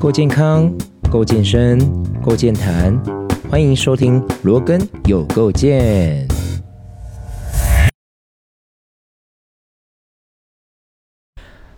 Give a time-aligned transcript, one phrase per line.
[0.00, 0.72] 够健康，
[1.10, 1.76] 够健身，
[2.22, 2.96] 够健谈，
[3.50, 6.24] 欢迎收听罗根有够健。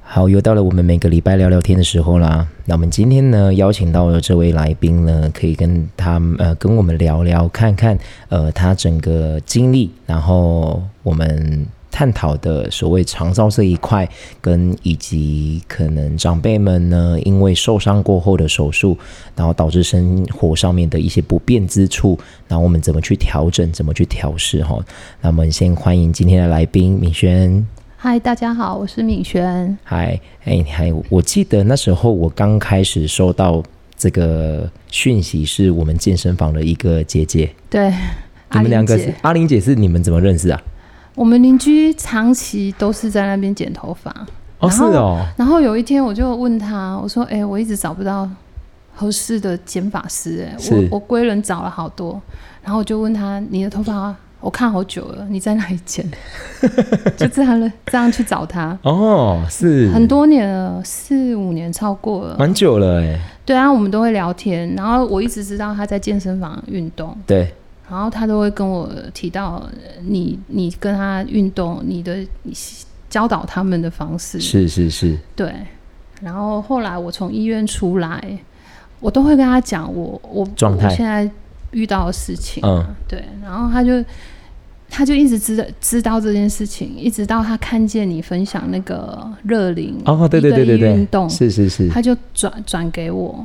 [0.02, 2.46] 好，又到了我们每个礼拜聊聊天的时候啦。
[2.66, 7.98] 那我们今天呢，邀请到了这位来宾呢，可以跟他呃跟我们聊聊，看看
[8.28, 11.66] 呃他整个经历，然后我们。
[11.90, 14.08] 探讨的所谓肠道这一块，
[14.40, 18.96] 跟以及可能长辈们呢，因为受伤过后的手术，
[19.34, 24.78] 然后导致生活上面的一些不便之处，然后我们怎么去调整，怎么去调试哈？
[25.20, 27.66] 那我们先欢迎今天的来宾敏轩。
[27.96, 29.76] 嗨，大家好，我是敏轩。
[29.84, 33.62] 嗨，哎，嗨，我记得那时候我刚开始收到
[33.96, 37.50] 这个讯息，是我们健身房的一个姐姐。
[37.68, 37.92] 对，
[38.52, 40.62] 你们两个是阿玲姐，是你们怎么认识啊？
[41.20, 44.10] 我们邻居长期都是在那边剪头发，
[44.58, 45.22] 哦是哦。
[45.36, 48.26] 然后有一天我就问他，我说：“哎，我一直找不到
[48.94, 52.18] 合适的剪发师，哎，我我归人找了好多。”
[52.64, 56.10] 然后我就问他：“你的头发我看好久了，你在哪里剪？”
[57.18, 58.78] 就这样了，这样去找他。
[58.82, 63.20] 哦，是很多年了，四五年超过了，蛮久了哎。
[63.44, 67.14] 对啊，我们都会聊天，然后我一直知道他在健身房运动。
[67.26, 67.52] 对。
[67.90, 69.68] 然后他都会跟我提到
[70.02, 72.16] 你，你跟他运动，你的
[73.08, 74.38] 教导他们的方式。
[74.40, 75.52] 是是是，对。
[76.22, 78.38] 然后后来我从医院出来，
[79.00, 80.88] 我都会跟他讲我我状态。
[80.88, 81.28] 现在
[81.72, 83.24] 遇到的事情，嗯，对。
[83.42, 84.04] 然后他就
[84.88, 93.44] 他就一直知道知道这件事情，一直到他看见你分享那个热灵哦，对对对对对，运动是是是，他就转转给我，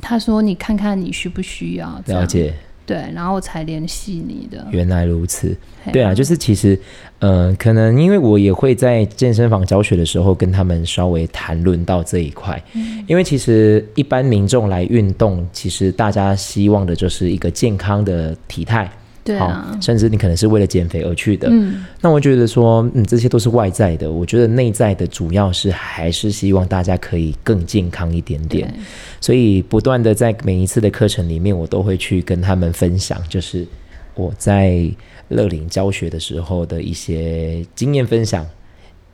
[0.00, 2.00] 他说你看看你需不需要？
[2.06, 2.54] 了解。
[2.90, 4.66] 对，然后才联系你的。
[4.72, 5.56] 原来如此，
[5.92, 6.76] 对啊，就是其实，
[7.20, 12.60] 呃，可能因为我也会在健身房教学的时候跟他们稍微谈论到这一块，
[13.06, 18.90] 因为其实一般民众来运动，其实大家希望的就是一个健康的体态。
[19.22, 21.48] 对啊，甚至你可能是为了减肥而去的。
[21.50, 24.10] 嗯，那我觉得说，嗯，这些都是外在的。
[24.10, 28.72] 我觉得内在的主要是还是希望大家可以更健康一点点。
[29.20, 33.66] 所以不断的在每一次的课程里面，我都会去跟他们分享，就是
[34.14, 34.90] 我在
[35.28, 38.46] 乐龄教学的时候的一些经验分享。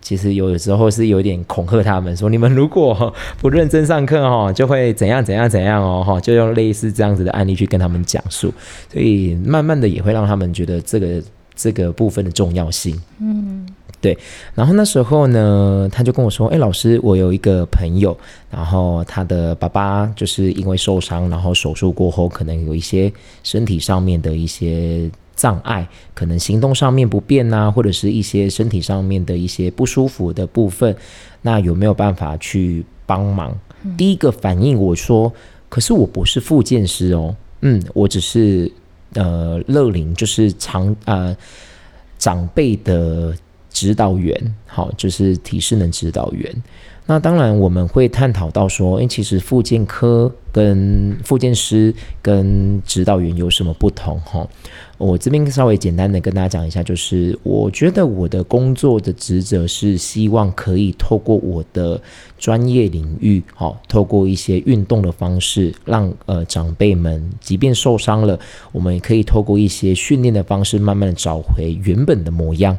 [0.01, 8.53] 其实有的时候是有点恐吓他们，说你们如果不认真上课哈，就会怎样怎样怎样哦哈，就用类似这样子的案例去跟他们讲述，
[8.93, 11.23] 所以慢慢的也会让他们觉得这个
[11.55, 12.97] 这个部分的重要性。
[13.19, 13.67] 嗯，
[14.01, 14.17] 对。
[14.55, 18.17] 然后那时候呢，他就跟我说：“哎，老师，我有一个朋友，
[18.51, 30.97] 然后他的爸爸就是因为受伤，然后手术过后可能有一些身体上面的一些。”障碍可能行动上面不便呐，或者是一些身体上面的一些不舒服的部分，
[31.43, 33.57] 那有没有办法去帮忙？
[33.97, 35.33] 第一个反应我说，
[35.69, 38.73] 可是我不是复健师哦，嗯，我只是
[39.13, 41.37] 呃乐龄，就是长呃
[42.19, 43.33] 长辈的
[43.71, 46.63] 指导员，好，就是体适能指导员。
[47.09, 54.19] 那当然，我们会探讨到说，诶，其实复健科跟复健师跟指导员有什么不同？
[54.21, 54.49] 哈，
[54.97, 62.01] 我这边稍微简单的跟大家讲一下，就是我觉得我的工作的职责是希望可以透过我的
[62.39, 68.41] 专业领域，好，透过一些运动的方式，让呃长辈们即便受伤了，
[68.73, 72.79] 我们也可以透过一些训练的方式，慢慢的找回原本的模样。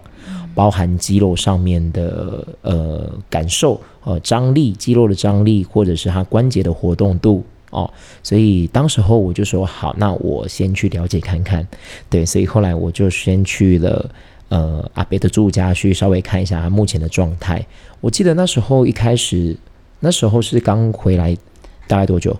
[0.56, 7.92] 包含肌肉上面的呃感受，呃张力，肌肉的张力，或者是它关节的活动度哦，
[8.24, 11.68] 所以当时候我就说好，那我先去了解看看，
[12.10, 14.10] 对，所以后来我就先去了
[14.50, 17.66] 呃阿贝的住家去稍微看一下他目前的状态。
[18.02, 19.56] 我记得那时候一开始，
[20.00, 21.36] 那时候是刚回来，
[21.88, 22.36] 大概多久？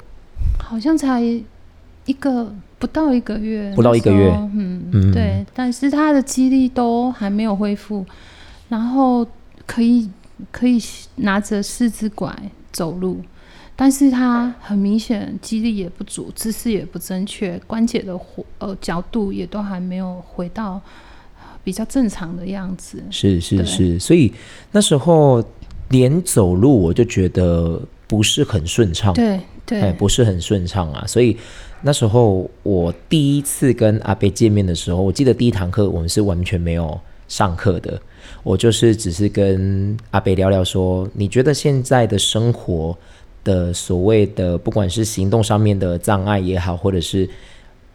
[0.60, 1.22] 好像才
[2.06, 2.54] 一个。
[2.80, 8.06] 不到一个月，不到一个月，嗯，对，但是他的肌力都还没有恢复，
[8.70, 9.26] 然后
[9.66, 10.08] 可以
[10.52, 10.80] 可以
[11.16, 12.32] 拿着四肢拐
[12.72, 13.20] 走路，
[13.78, 20.82] 但是他很明显肌力也不足，姿势也不正确，关节的活呃角度也都还没有回到
[21.64, 23.02] 比较正常的样子。
[23.10, 24.34] 是是是，所以
[24.72, 25.42] 那时候
[25.90, 31.38] 连走路我就觉得不是很顺畅，对对，不是很顺畅啊，所以。
[31.80, 38.02] 那时候我第一次跟阿贝见面的时候，我记得第一堂课我们是完全没有上课的，
[38.42, 42.98] 我就是只是跟阿贝聊聊说，你觉得现在的生活
[43.48, 47.30] 的所谓的不管是行动上面的障碍也好，或者是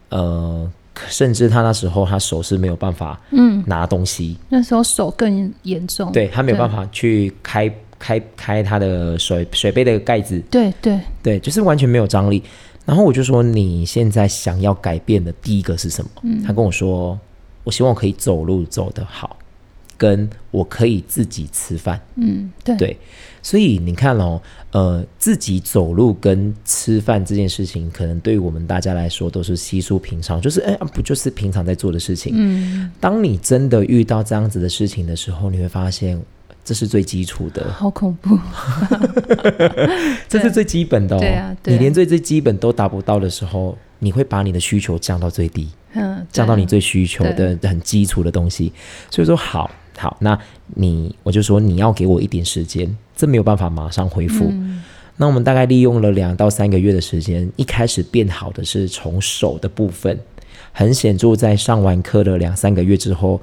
[0.09, 0.69] 呃，
[1.07, 3.63] 甚至他那时候他手是没有办法嗯。
[3.67, 7.71] 拿东西，那时候手更严重，对他没有办法去开。
[7.99, 10.99] 开开他的水水杯的盖子，对对。
[11.21, 12.43] 对，就是完全没有张力。
[12.85, 16.09] 然后我就说你现在想要改变的第一个是什么？
[16.45, 17.17] 他跟我说，
[17.63, 19.37] 我希望我可以走路走得好，
[20.03, 21.97] 跟我可以自己吃饭。
[22.15, 22.97] 嗯，对对，
[23.41, 24.41] 所以你看哦，
[24.71, 32.33] 呃，自己走路跟吃饭这件事情，可能对于我们大家来说都是稀疏平常，就是哎，不就是平常在做的事情？
[32.35, 36.21] 嗯，当你真的遇到这样子的事情的时候，你会发现
[36.65, 38.37] 这是最基础的，好恐怖。
[40.27, 41.19] 这是最基本的哦。
[41.19, 45.69] 对啊对啊你连最最基本都达不到的时候，你会把你的需求降到最低。
[45.95, 48.73] 嗯，降到你最需求的很基础的东西。
[49.11, 50.37] 所以说好好，那
[50.75, 54.45] 你我就说你要给我一点时间，这没有办法马上恢复。
[54.49, 54.83] 嗯
[55.15, 60.19] 那我们大概利用了两到三个月的时间，一开始变好的是从手的部分，
[60.71, 63.39] 很显著，在上完课的两三个月之后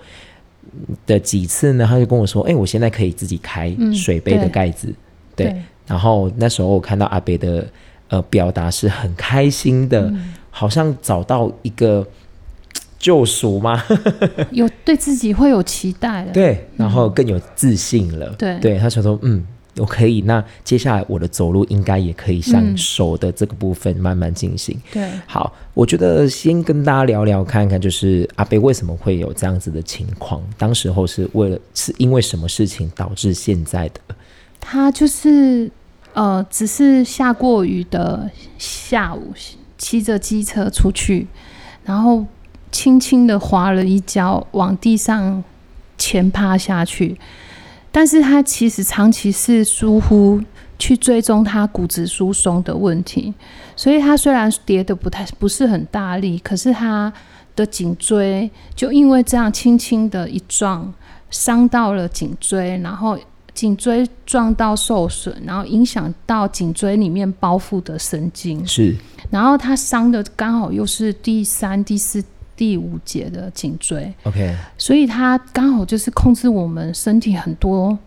[1.07, 4.93] 的几次呢，他就跟我说：“哎、我现在可以自己开嗯水杯的盖子。
[5.37, 7.65] 对对然后那时候我看到阿北的
[8.09, 12.05] 呃表达是很开心的，嗯好像找到一个
[13.01, 13.83] 救赎吗？
[14.53, 16.33] 有对自己会有期待了。
[16.33, 18.29] 对，然后更有自信了。
[18.39, 19.43] 对对，他想说，嗯，
[19.79, 20.21] 我可以。
[20.21, 24.79] 那接下来我的走路应该也可以向嗯手的这个部分慢慢进行。
[24.93, 30.43] 对好，我觉得先跟大家聊聊看看，就是阿贝为什么会有这样子的情况？
[30.59, 34.01] 当时候是为了是因为什么事情导致现在的？
[34.61, 35.71] 他就是
[36.13, 39.33] 呃，只是下过雨的下午，
[39.79, 41.27] 骑着机车出去，
[41.83, 42.27] 然后
[42.71, 45.43] 轻轻的滑了一跤，往地上
[45.99, 47.19] 前趴下去。
[47.93, 50.41] 但是他其实长期是疏忽
[50.79, 53.35] 去追踪他骨质疏松的问题，
[53.75, 57.13] 所以他虽然跌的不太不是很大力，可是他
[57.57, 60.95] 的颈椎就因为这样轻轻的一撞，
[61.31, 63.19] 伤到了颈椎，然后
[63.53, 68.97] 颈椎撞到受损，然后影响到颈椎里面包覆的神经，是。
[69.31, 72.25] 然后他伤的刚好又是第三、第四、
[72.61, 77.99] 第五节的颈椎，OK，所以它刚好就是控制我们身体很多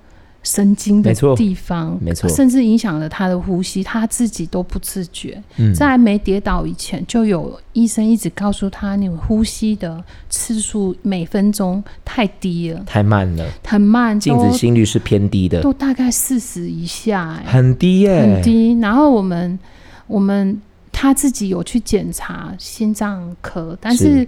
[0.44, 2.30] 神经的地方，没错。
[2.30, 5.42] 甚至影响了他的呼吸，他自己都不自觉。
[5.58, 18.78] 嗯，在没跌倒以前，就有医生一直告诉他，你呼吸的次数每分钟太低了，太慢了，很慢，静止心率是偏低的，都大概四十以下、哎，很低耶、很低。
[18.80, 19.58] 然后我们
[20.06, 20.62] 我们
[20.94, 24.28] 他自己有去检查心脏科，但是是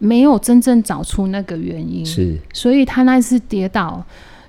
[0.00, 4.02] 没有真正找出那个原因，是所以他那次跌倒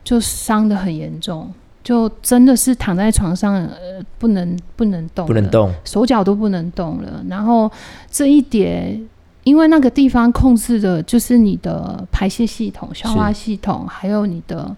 [0.03, 1.53] 就伤得很严重，
[1.83, 7.23] 就真的是躺在床上，呃，不能不能动，不能，动，手脚都不能动了。
[7.29, 7.71] 然后
[8.09, 9.07] 这一点。
[9.43, 14.75] 因为那个地方控制的就是你的排泄系统、消化系统，还有你的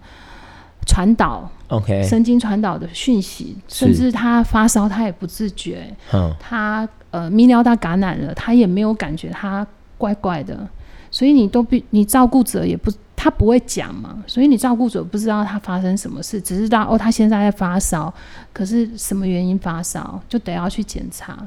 [0.90, 9.64] 传导 OK，神经传导的讯息，甚至他发烧，他也不自觉，嗯，他呃泌尿道感染了，他也没有感觉，他
[9.96, 10.68] 怪怪的，
[11.12, 18.12] 所以你都必你照顾者也不他不会讲嘛，所以你照顾者不知道他发生什么事，只知道哦他现在在发烧，
[18.52, 21.38] 可是什么原因发烧就得要去检查。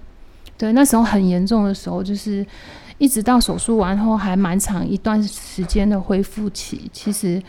[0.58, 2.46] 对，那时候很严重的时候，就是
[2.98, 6.90] 一直到手术完后还蛮长一段时间的恢复期。
[6.94, 7.42] 其实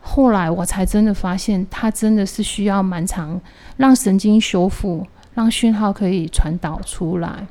[0.00, 3.40] 后来我才真的发现，它真的是需要蛮长，
[3.76, 7.46] 让神经修复，让讯号可以传导出来。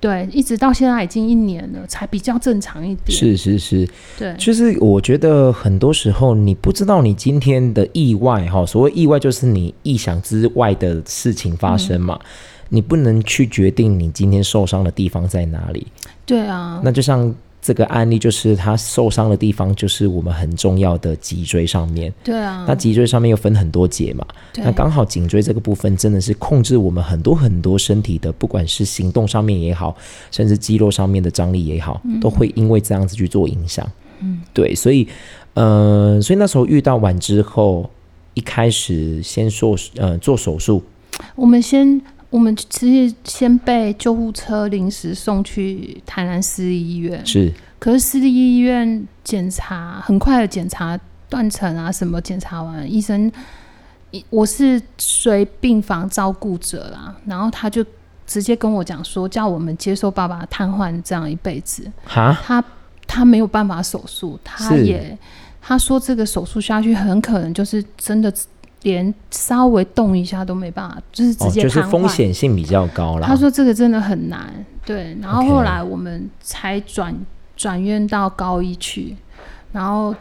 [0.00, 3.88] 对，一直到现在已经一年了，才比较正常一点。，是是是，
[4.18, 12.20] 对，就是我觉得很多时候你不知道你今天的意外哈，所谓意外就是你意想之外的事情发生嘛，
[12.68, 15.86] 你不能去决定你今天受伤的地方在哪里。
[16.26, 17.34] 对啊，那就像
[17.64, 24.62] 这个案例，就是他受伤的地方就是我们很重要的脊椎上面，对啊，那脊椎上面又分很多节嘛，对。
[24.62, 29.96] 那刚好颈椎这个部分真的是控制我们很多很多身体的，不管是行动上面也好，
[30.30, 33.90] 甚至肌肉上面的张力也好，都会因为这样子去做影响。
[34.20, 35.08] 嗯，对，所以，
[35.54, 37.88] 呃，所以那时候遇到完之后，
[38.34, 40.82] 一开始先做呃做手术，
[41.34, 41.98] 我们先，
[42.34, 47.54] 我们其实先被救护车临时送去台南市立医院，是。
[47.78, 50.98] 可是私立医院检查很快的检查
[51.28, 53.30] 断层啊什么检查完，医生，
[54.30, 57.86] 我是随病房照顾者啦，然后他就
[58.26, 62.64] 直接跟我讲说，叫我们接受爸爸瘫痪这样一辈子，哈，他
[63.06, 65.16] 他没有办法手术，他也
[65.62, 68.34] 他说这个手术下去很可能就是真的
[68.84, 71.82] 连稍微动一下都没办法，就是直哦，接就是。
[71.82, 73.26] 风险性比较高了。
[73.26, 75.16] 他说这个真的很难，对。
[75.20, 77.14] 然后后来我们才转
[77.56, 79.16] 转院到高一去，
[79.72, 80.14] 然后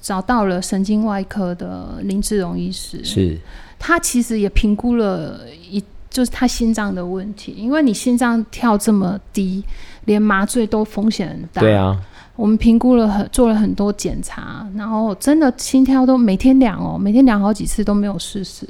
[0.00, 3.04] 找到了神经外科的林志荣医师。
[3.04, 3.38] 是
[3.78, 9.64] 他其实也评估了一，就是他心脏的问题，因为你心脏跳这么低，
[10.04, 11.62] 连麻醉都风险很大。
[11.62, 11.98] 对啊，
[12.36, 18.66] 我们评估了很，做了很多检查，然后真的心跳都每天量哦，每天量好几次都没有事实。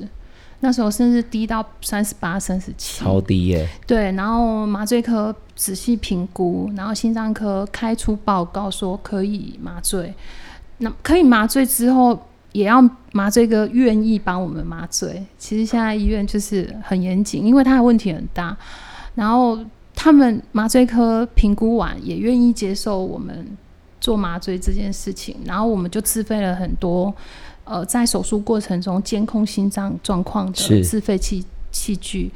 [0.63, 3.67] 那时候甚至低到三十八、三十七，超低耶。
[3.87, 10.13] 对，然后麻醉科仔细评估，然后心脏科开出报告说可以麻醉。
[10.79, 15.25] 那可以麻醉之后，也要麻醉科愿意帮我们麻醉。
[15.39, 18.55] 其实现在医院就是很严谨，因为他的问题很大。
[19.15, 19.59] 然后
[20.03, 23.47] 他们麻醉科评估完，也愿意接受我们
[24.01, 25.37] 做麻醉这件事情。
[25.45, 27.15] 然后我们就自费了很多。
[27.65, 32.31] 呃，在手术过程中监控心脏状况的自费器器具，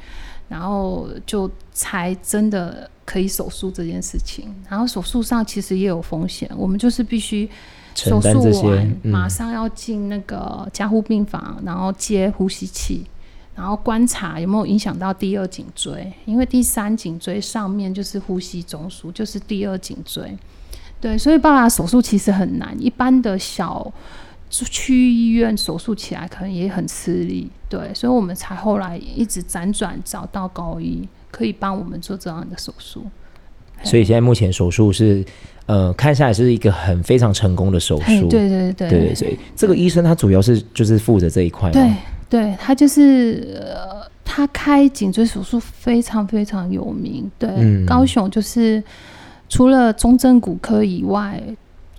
[0.47, 4.53] 然后就才真的可以手术这件事情。
[4.69, 7.49] 然后手术上其实也有风险，我们就是必须
[7.95, 13.03] 手术完马上要进那个加护病房，然后接呼吸器，
[13.55, 20.37] 然后观察有没有影响到第二颈椎，因为第三颈椎上面就是呼吸中枢，就是第二颈椎。
[20.99, 23.91] 对，所以爸爸手术其实很难，一般的小。
[24.47, 33.03] 区医院手术起来可能也很吃力，对，所以我们才后来一直辗转找到高医可以帮我们做这样的手术。
[33.83, 35.25] 所以现在目前手术是，
[35.65, 38.29] 呃，看下来是一个很非常成功的手术。
[38.29, 41.69] 对对对对，所以这个医生他主要是就是负责这一块。
[41.71, 41.91] 对
[42.29, 47.29] 对，他就是呃，他开颈椎手术非常非常有名。
[47.37, 48.83] 对，高雄就是
[49.49, 51.41] 除了中正骨科以外。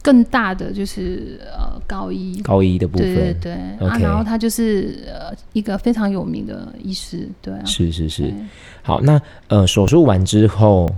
[0.03, 8.33] 更大的就是呃高一高一的部分，对对对啊，然后他就是呃一个非常有名的医师，对，是是是。
[8.83, 10.89] 好，那呃手术完之后，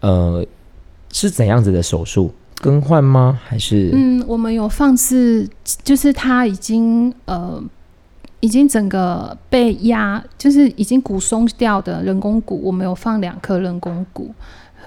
[0.00, 0.44] 呃
[1.12, 2.34] 是怎样子的手术？
[2.56, 3.38] 更换吗？
[3.44, 5.48] 还是嗯，我们有放置，
[5.84, 7.62] 就是他已经呃
[8.40, 14.34] 已经整个被压，就是已经骨松掉的人工骨，我们有放两颗人工骨。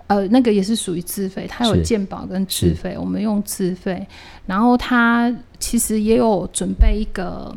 [0.08, 4.08] 呃，那个也是属于自费，它有健保跟自费，我们用自费。
[4.48, 7.56] 然后他其实也有准备一个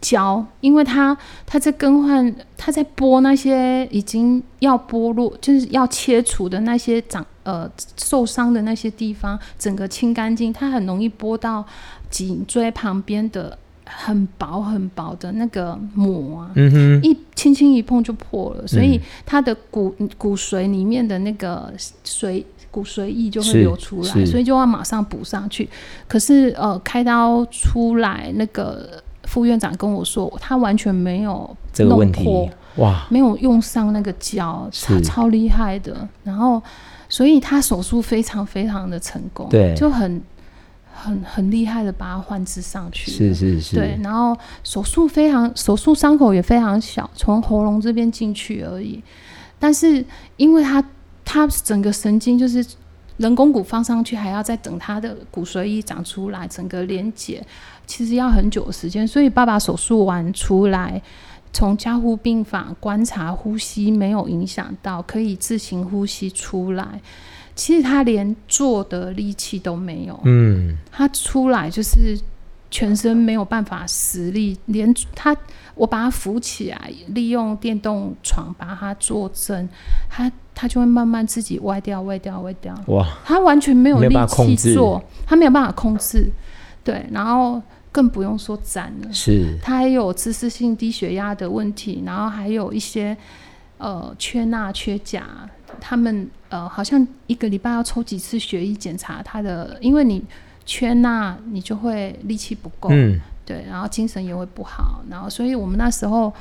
[0.00, 11.64] 胶，因为他他在更换，他在剥那些已经要剥落，就是要切除的那些长呃受伤的那些地方，整个清干净，它很容易剥到
[12.10, 13.56] 颈椎旁边的。
[13.84, 16.50] 很薄很薄的那个膜啊，
[17.02, 21.72] 一轻轻一碰就破了，所以它的骨骨髓里面的那个
[22.04, 25.68] 髓骨髓液就会流出来，所以就要马上补上去。
[26.08, 36.08] 可是呃，开刀出来那个副院长跟我说，他完全没有这个问题，哇，没有用上那个胶，超超厉害的。
[36.24, 36.60] 然后，
[37.08, 40.22] 所以他手术非常非常的成功，对，就很。
[41.04, 49.02] 很很厉害的把它换置上去，是是是，对，然后手术非常手术伤口也非常小，从喉咙这边进去而已。
[49.58, 50.04] 但是
[50.36, 50.82] 因为它
[51.24, 52.64] 它整个神经就是
[53.18, 57.44] 人工骨放上去，还要再等它的骨髓液长出来，整个连接
[57.86, 59.06] 其实要很久的时间。
[59.06, 61.00] 所以爸爸手术完出来，
[61.52, 67.00] 从加护病房观察呼吸没有影响到，可以自行呼吸出来。
[67.54, 72.18] 其实他连坐的力气都没有，嗯，他出来就是
[72.70, 75.36] 全身没有办法实力，连他
[75.76, 79.68] 我把他扶起来，利用电动床把他坐正，
[80.10, 82.74] 他他就会慢慢自己歪掉、歪掉、歪掉。
[82.88, 83.06] 哇！
[83.24, 86.28] 他完全没有力气坐，他没有办法控制，
[86.82, 89.12] 对，然后更不用说站了。
[89.12, 93.16] 是，他还有姿势性低血压的问题，然后还有一些
[93.78, 95.24] 呃缺钠、缺钾。
[95.80, 100.22] 他们呃，好像一个礼拜要抽几次血液检查他的，因为你
[100.64, 106.32] 缺钠，你就会力气不够，嗯，对，然后精神也会不好，然后所以我们那时候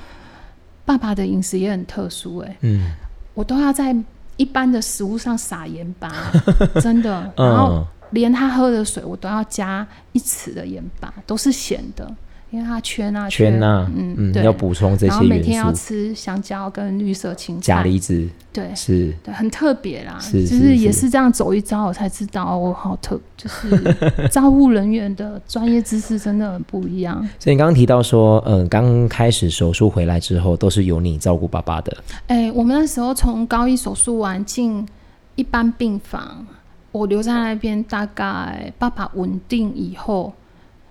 [0.86, 2.92] 爸爸的饮食也很特殊，哎，嗯，
[3.34, 3.96] 我都要在
[4.38, 6.12] 一般的食物上撒盐巴，
[6.82, 12.10] 真的，然后连他喝的水我都要加一匙的盐巴，都是咸的。
[12.54, 15.28] 因为它缺钠，缺钠，嗯嗯，要补充这些元素。
[15.28, 17.62] 每天要吃香蕉跟绿色青菜。
[17.64, 20.20] 钾离子，对，是，对，很特别啦。
[20.20, 23.82] 是，就是也是这样走一遭，我才知道我好特，就是
[24.30, 27.28] 照护人员的专业知识真的很不一样。
[27.40, 31.98] 所以你刚刚提到说，嗯，刚开始手术回来之后，都是由你照顾爸爸的。
[32.28, 34.88] 哎，我们那时候从高一手术完进
[35.34, 36.46] 一般病房，
[36.92, 40.32] 我留在那边，大概爸爸稳定以后。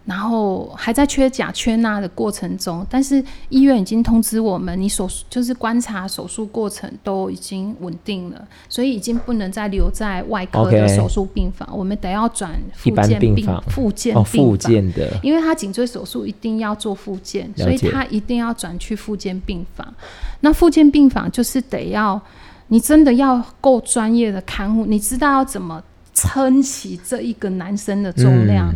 [0.05, 19.87] 然后还在缺钾缺钠的过程中，但是医院已经通知我们，你手术就是观察手术过程都已经稳定了，所以已经不能再留在外科的手术病房，我们得要转附件病房，复健哦，复健的，因为他颈椎手术一定要做附件，所以他一定要转去附件病房。
[20.41, 22.21] 那附件病房就是得要
[22.67, 25.81] 你真的要够专业的看护，你知道要怎么
[26.13, 28.75] 撑起这一个男生的重量。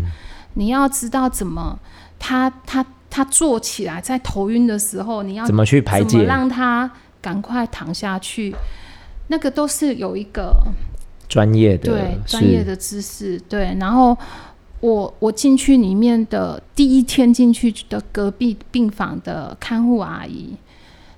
[0.57, 1.79] 你要知道怎么，
[2.19, 8.55] 他他他坐起来在头晕的时候，你要怎么去排解，让他赶快躺下去，
[9.29, 10.57] 那个都是有一个
[11.29, 13.77] 专业的对专业的知识对。
[13.79, 14.17] 然后
[14.81, 20.57] 我我进去里面的第一天进去的隔壁病房的看护阿姨，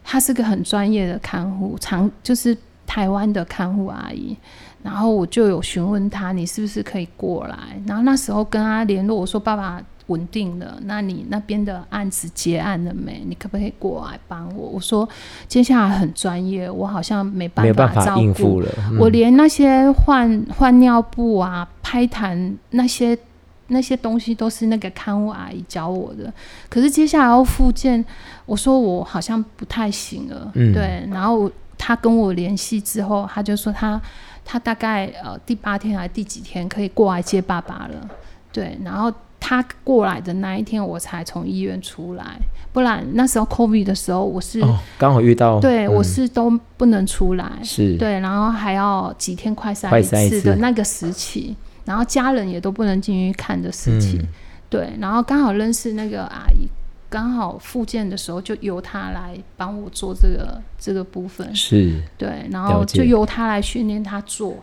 [0.03, 4.37] 她是个很专业的看护，长就是台湾的看护阿姨。
[4.83, 7.57] 然后我就有询问他，你是不是可以过来？
[7.87, 13.23] 然后那时候跟他联络，我说爸爸稳定了，那你那边的案子结案了没？
[13.27, 14.69] 你可不可以过来帮我？
[14.69, 15.07] 我说
[15.47, 18.69] 接下来很专业，我好像没办法应付了，
[18.99, 23.19] 我连那些换换尿布啊、拍痰那些
[23.67, 26.33] 那些东西都是那个看护阿姨教我的。
[26.71, 28.03] 可是接下来要复健，
[28.47, 31.07] 我说我好像不太行了，对。
[31.11, 34.01] 然后他跟我联系之后，他就说他。
[34.51, 38.09] 他大概呃第八天还是第几天可以过来接爸爸了？
[38.51, 42.25] 对，然后他过来的那一天，我才从医院出来。
[42.73, 44.65] 不然那时候 COVID 的时候，我是
[44.97, 54.19] 刚好遇到，对我是都不能出来，是对，然后还要几天快筛一次的那个时期，然后家人也都不能进去看的时期，
[54.71, 56.67] 对，然后刚好认识那个阿姨。
[57.11, 62.03] 刚好复健的时候，就由他来帮我做这个这个部分，是。
[62.19, 64.55] 对，然后就由他来训练他做，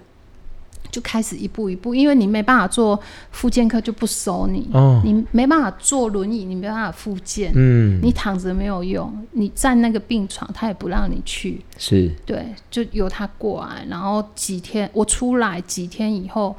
[0.91, 2.99] 就开始一步一步，因为你没办法做
[3.31, 12.11] 复健课就不收你，哦，你没办法坐轮椅，你没办法复健，嗯，你躺着没有用，你站那个病床他也不让你去，是。
[12.27, 16.55] 对，就由他过来，然后几天我出来几天以后，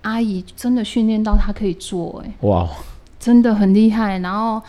[0.00, 2.66] 阿姨真的训练到他可以做，哎，哇，
[3.20, 4.62] 真的很厉害，然后。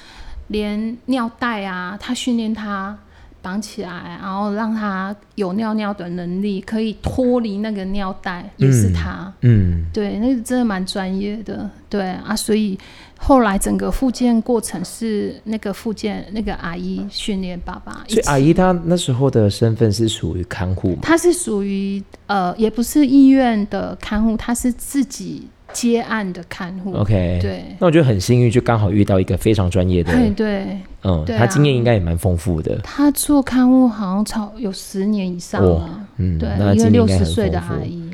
[0.50, 2.96] 连尿袋啊，他训练他
[3.41, 9.32] 绑起来，然后让他有尿尿的能力，可以脱离那个尿袋，也是他。
[9.41, 11.69] 嗯，对，那个真的蛮专业的。
[11.89, 12.78] 对啊，所以
[13.17, 18.04] 后来整个复健过程是那个复健那个阿姨训练爸爸。
[18.08, 21.00] 所以阿姨她那时候的身份是属于看护吗？
[21.02, 25.47] 她是属于呃，也不是医院的看护，她是自己。
[25.71, 32.77] 接案的看护，OK，对，那我觉得很幸运，就刚好遇到一个非常专业的，对对，嗯，他经验应该也蛮丰富的。
[32.79, 38.10] 他做看护好像超有十年以上了，嗯，对，一个六十岁的阿姨，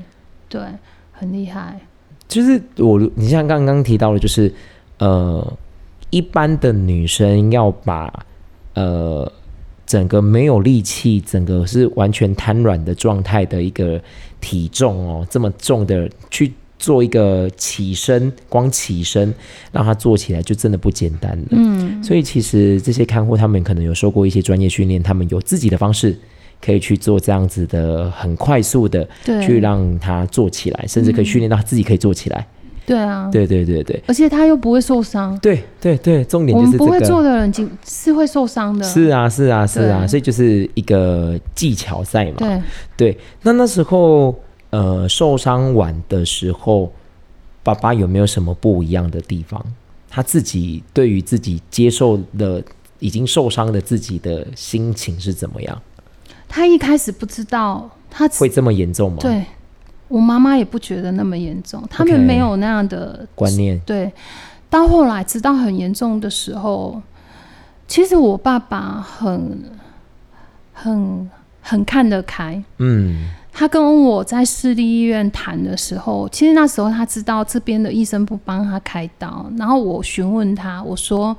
[0.49, 0.61] 对，
[1.11, 1.79] 很厉害。
[2.27, 4.53] 就是我，你像刚刚提到的，就是
[4.99, 5.57] 呃，
[6.09, 8.11] 一般的女生要把
[8.73, 9.31] 呃
[9.85, 14.01] 整个没有力气，整个是完全瘫软的状态的一个
[14.41, 16.51] 体重哦，这么重的去。
[16.85, 19.33] 做一个起身，光起身
[19.71, 21.47] 让他做起来就真的不简单了。
[21.49, 26.15] 嗯，所以其实这些看护他们可能有受过一些专业训练，他们有自己的方式
[26.61, 29.07] 可以去做这样子的很快速的
[29.43, 32.45] 去让他做起来，甚至可以训练到他自己可以做起来。
[32.85, 35.35] 对啊，对对对对，而且他又不会受伤。
[35.39, 37.51] 对对对，重点就是不会做的人
[37.83, 38.85] 是会受伤的。
[38.85, 42.35] 是啊是啊是啊，所以就是一个技巧赛嘛。
[42.37, 42.61] 对
[42.95, 44.35] 对，那那时候。
[44.75, 46.91] 呃，受伤完的时候，
[47.63, 49.63] 爸爸有没有什么不一样的地方？
[50.09, 52.61] 他自己对于自己接受的
[52.99, 55.81] 已经受伤的自己的心情是怎么样？
[56.49, 59.19] 他一开始不知道他会这么严重吗？
[59.21, 59.45] 对
[60.09, 63.79] 我妈妈也不觉得那么严重，他们没有那样的观念。
[63.85, 64.11] 对，
[64.69, 67.01] 到后来知道很严重的时候，
[67.87, 69.63] 其实我爸爸很
[70.73, 72.61] 很很看得开。
[72.79, 73.31] 嗯。
[73.57, 81.35] 他跟我在市立医院谈的时候，其实那时候他知道这边的医生不帮他开刀，然后我询问他，我说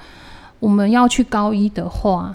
[0.58, 2.34] 我们要去高一的话，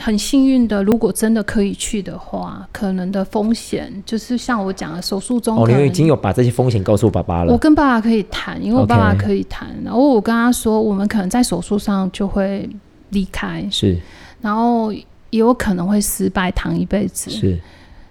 [0.00, 7.52] 很幸运的，如果真的可以去的话，可能的风险就是像我讲的手术中，哦，你已经有把这些风险告诉爸爸了。
[7.52, 12.68] 我跟爸爸可以谈，因为我爸爸可以谈，然后我跟他说，我们可能在手术上就会
[13.10, 13.96] 离开，是，
[14.40, 17.56] 然后也有可能会失败，躺一辈子，是。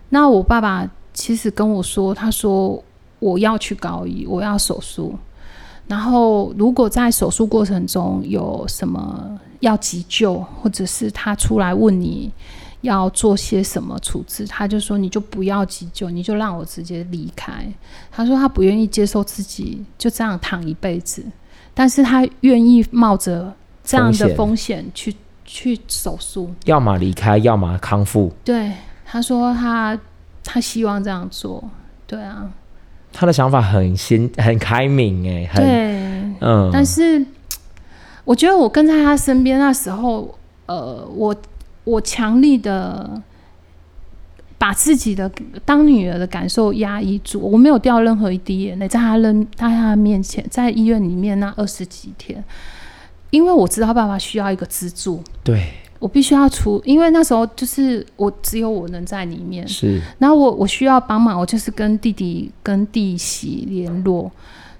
[0.09, 2.83] 那我爸爸其实跟我说，他说
[3.19, 5.15] 我要去高一，我要手术。
[5.87, 12.31] 然后如果在手术过程中有什么要急救，或者是他出来问你
[12.81, 17.65] 要做些什么处置，他就说你就不要急救，你就让我直接离开。
[18.11, 21.25] 他说他不愿意接受自己就这样躺一辈子。
[21.73, 28.31] 但是他愿意冒着这样的风险去去手术，要么离开，要么康复。
[28.43, 28.73] 对，
[29.11, 29.97] 他说他
[30.43, 31.63] 他希望这样做，
[32.05, 32.49] 对啊，
[33.11, 35.65] 他的想法很新，很开明，哎，对，
[36.41, 37.25] 嗯，但是
[38.23, 41.35] 我觉得我跟在他身边那时候，呃，我
[41.85, 43.21] 我强力的。
[44.59, 45.31] 把自己的
[45.63, 52.43] 当女儿的感受压抑住，我没有掉任何一滴眼泪，在他扔在他面前，在医院里面那二十几天，
[53.29, 64.31] 因为我知道爸爸需要一个资助，对我必须要出，因为那时候就是我只有我能在里面，是，然后我我需要帮忙，我就是跟弟弟跟弟媳联络，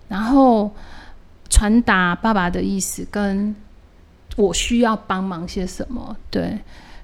[0.08, 0.72] 然后
[1.50, 3.54] 传达爸爸的意思，跟
[4.38, 6.58] 我需要帮忙些什么，对。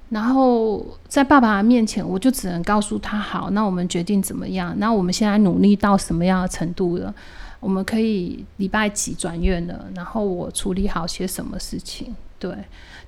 [0.09, 4.73] 然后在爸爸面前，我就只能告诉他：好，那我们决定怎么样？
[4.77, 7.13] 那我们现在努力到什么样的程度了？
[7.59, 9.85] 我们可以礼拜几转院了？
[9.95, 12.15] 然后我处理好些什么事情？
[12.39, 12.53] 对，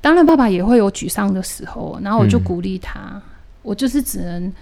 [0.01, 3.21] 当然爸爸也会有沮丧的时候，然后我就鼓励他。
[3.61, 4.53] 我就是只能。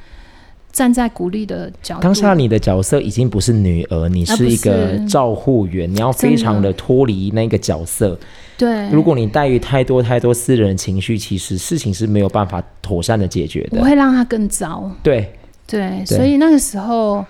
[0.72, 8.20] 站在鼓励的角度，当下你的角色已经不是女儿，你是一个照护员，你要非常的脱离那个角色。
[8.58, 14.92] 对，如果你带于太多太多私人情绪，其实事情是没有办法妥善的解决的，我会让他更糟。
[15.02, 15.34] 对
[15.66, 17.26] 对，所以那个时候，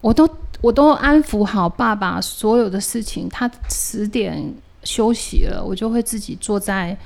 [0.00, 0.28] 我都
[0.60, 6.96] 我都安抚好爸爸所有的事情，他十点休息了，我就会自己坐在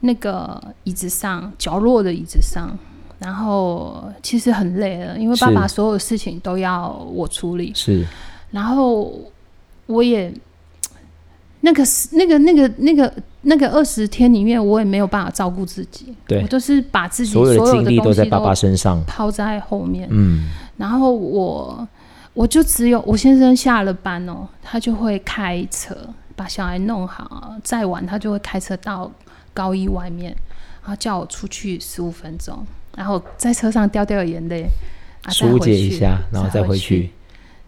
[0.00, 2.76] 那个椅子上，角落的椅子上。
[3.18, 7.70] 然后其实很累了，因为爸爸所有事情都要我处理。
[7.74, 8.02] 是，
[8.50, 9.12] 然后
[9.84, 10.32] 我也
[11.60, 16.14] 那个那个那个那个那个二十天里面，我也没有办法照顾自己。
[16.26, 20.08] 对，我都是把自己所有的精力都在爸爸身上抛在后面。
[20.10, 21.86] 嗯，然后我
[22.32, 25.94] 我就只有我先生下了班哦，他就会开车
[26.40, 29.12] 把小孩弄好，再晚他就会开车到
[29.52, 30.34] 高一外面，
[30.80, 32.66] 然后叫我出去十五分钟。
[32.96, 34.64] 然后在车上掉掉眼泪，
[35.28, 37.10] 疏解一下，然后再回去。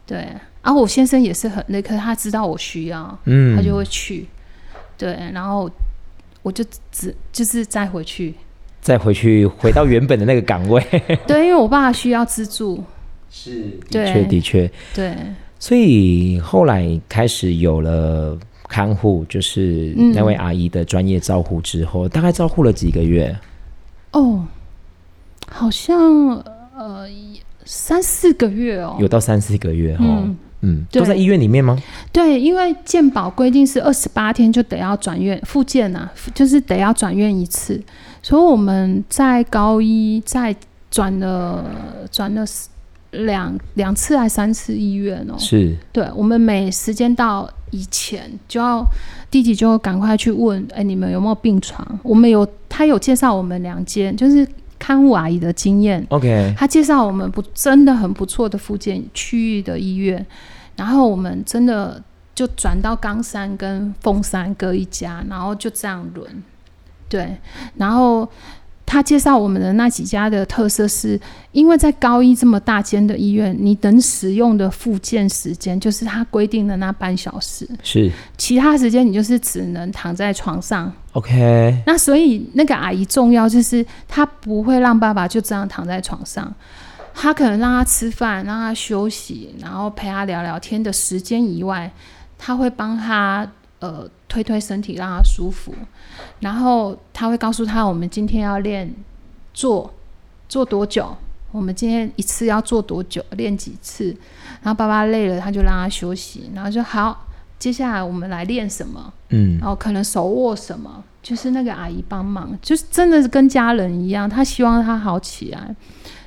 [0.07, 0.27] 对，
[0.63, 4.27] 然后我先生也是很那，可是他知道我需要，嗯，他就会去。
[4.97, 5.71] 对，然后
[6.41, 8.35] 我就只就是再回去，
[8.81, 10.83] 再回去回到原本的那个岗位。
[11.29, 12.83] 对，因为我爸需要资助，
[13.31, 15.15] 是的确的确对。
[15.59, 18.37] 所以后来开始有了
[18.73, 23.37] 看护，就是那位阿姨的专业照护之后，大概照护了几个月。
[24.13, 24.47] 哦。
[25.55, 25.99] 好像
[26.75, 27.07] 呃
[27.67, 30.27] 三四个月哦，有到三四个月哦，
[30.63, 31.79] 嗯，都在医院里面吗？
[32.11, 37.79] 对，因为健保规定是二十八天就得要转院复健呐，就是得要转院一次，
[38.23, 40.57] 所以我们在高一再
[40.91, 41.63] 转了
[42.11, 42.43] 转了
[43.11, 48.87] 两两次还三次医院哦，是，对，我们每时间到以前就要
[49.31, 51.87] 弟弟就赶快去问，哎，你们有没有病床？
[52.05, 54.49] 我们有，他有介绍我们两间，就是。
[54.85, 60.27] 看护阿姨的经验，OK，他介绍我们不真的很不错的附件区域的医院，
[60.75, 62.03] 然后我们真的
[62.35, 66.43] 就转到冈山跟凤山各一家，然后就这样轮，
[67.09, 67.37] 对，
[67.77, 68.29] 然后。
[68.93, 71.19] 他介绍我们的那几家的特色是，
[71.53, 78.13] 因为在高一这么大间的医院，你能使用的复健时间就是他规定的那半小时，是。
[78.37, 80.93] 其他时间你就是只能躺在床上。
[81.13, 86.55] OK，那所以那个阿姨重要就是她不会让爸爸就这样躺在床上，
[87.15, 91.91] 她可能让他吃饭，让他休息，然后陪他聊聊天的时间以外，
[92.37, 95.75] 他会帮他呃推推身体，让他舒服。
[96.41, 98.91] 然后他会告诉他，我们今天要练
[99.53, 99.93] 做
[100.49, 101.15] 做多久？
[101.51, 103.23] 我们今天一次要做多久？
[103.33, 104.17] 练几次？
[104.63, 106.51] 然后爸爸累了，他就让他休息。
[106.55, 107.27] 然后就好，
[107.59, 109.13] 接下来我们来练什么？
[109.29, 111.05] 嗯，然后可能手握什么？
[111.23, 114.27] 就是那个阿姨帮忙，就是真的是跟家人一样。
[114.27, 115.77] 他希望他好起来。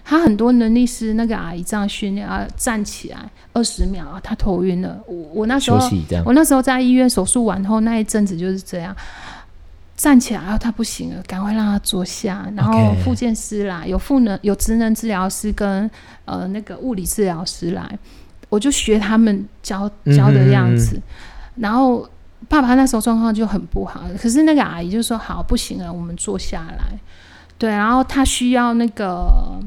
[0.05, 3.17] 他很多能力是那个阿姨这样训练啊，站起来
[3.51, 4.97] 二十秒，他头晕了。
[5.07, 5.79] 我我那时候
[6.23, 8.95] 我那时候在医院手术完后那一阵子就是这样。
[9.97, 12.45] 站起来，然后他不行了，赶快让他坐下。
[12.53, 15.89] 然后复健师来，有赋能、有职能治疗师跟
[16.25, 17.97] 呃那个物理治疗师来，
[18.49, 21.01] 我就学他们教教的样子。
[21.55, 22.05] 然后
[22.49, 26.99] 爸爸那时候状况就很不好，可是那个阿姨就说：“好，不行了，我们坐下来。”
[27.57, 29.57] 对，然后他需要那个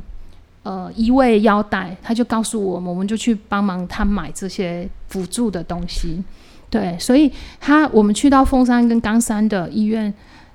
[0.62, 6.22] 呃移位腰带，他就告诉我们，我们就去帮忙他买这些辅助的东西。
[6.70, 10.12] 对，所以他我们去到凤山跟冈山的医院，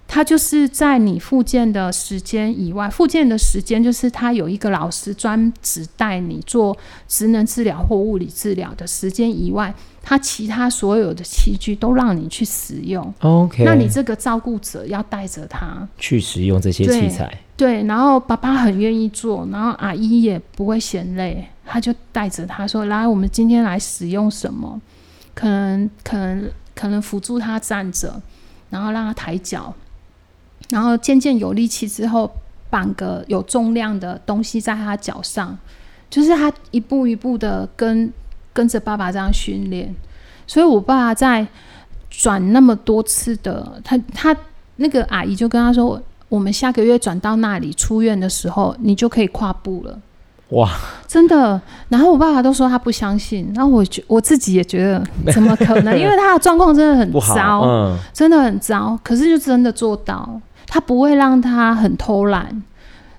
[0.08, 9.74] 他就是在你复健的时间以外，复健的时间就是他有一个老师专职带你做职能治疗或物理治疗的时间以外，
[10.06, 13.12] 他其他所有的器具都让你去使用。
[13.22, 24.80] OK，那你这个照顾者要带着他，去使用这些器材，对，然后爸爸很愿意做，然后阿姨也不会嫌累，他就带着他说：“来，我们今天来使用什么？
[25.34, 28.22] 可能可能可能辅助他站着，
[28.70, 29.74] 然后让他抬脚，
[30.70, 32.30] 然后渐渐有力气之后，
[32.70, 35.58] 绑个有重量的东西在他脚上，
[36.10, 38.12] 就是他一步一步的跟
[38.54, 39.94] 跟着爸爸这样训练。
[40.48, 41.46] 所以我爸爸在
[42.10, 44.36] 转那么多次的，他他
[44.76, 50.00] 那个阿姨就跟他说。”我们下个月转到那里出院的时候，你就可以跨步了。
[50.50, 50.68] 哇，
[51.08, 51.62] 真的。
[51.90, 55.96] 然后我爸爸都说他不相信，然后我觉我自己也觉得 怎么可能？
[55.96, 58.98] 因为他的状况真的很糟，嗯，真的很糟。
[59.04, 60.28] 可是就真的做到，
[60.66, 62.64] 他不会让他很偷懒。